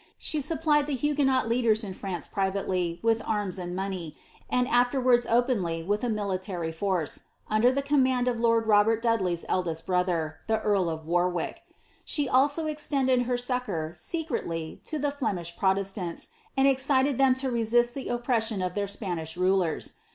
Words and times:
She 0.17 0.41
supplied 0.41 0.87
the 0.87 0.95
Huguenot 0.95 1.47
leaders 1.47 1.83
in 1.83 1.93
France 1.93 2.25
privately 2.27 2.99
with 3.03 3.21
arms 3.23 3.59
and 3.59 3.75
money, 3.75 4.17
and 4.49 4.67
afterwards 4.67 5.27
openly 5.29 5.83
with 5.83 6.03
a 6.03 6.09
military 6.09 6.71
force, 6.71 7.25
under 7.51 7.71
the 7.71 7.83
command 7.83 8.27
of 8.27 8.39
lord 8.39 8.65
Robert 8.65 8.99
Dudley's 9.03 9.45
eldest 9.47 9.85
brother, 9.85 10.39
the 10.47 10.59
earl 10.61 10.89
of 10.89 11.05
Warwick.' 11.05 11.61
She 12.03 12.27
also 12.27 12.65
extended 12.65 13.21
her 13.27 13.37
succour, 13.37 13.93
secretly, 13.95 14.81
to 14.85 14.97
the 14.97 15.11
Flemish 15.11 15.55
Protestants, 15.55 16.29
and 16.57 16.67
excited 16.67 17.19
them 17.19 17.35
to 17.35 17.51
resist 17.51 17.93
the 17.93 18.07
oppression 18.09 18.63
of 18.63 18.73
their 18.73 18.87
Spanish 18.87 19.37
rulers. 19.37 19.93